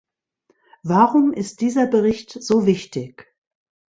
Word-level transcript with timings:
Warum 0.81 1.31
ist 1.31 1.61
dieser 1.61 1.85
Bericht 1.85 2.31
so 2.31 2.65
wichtig? 2.65 3.27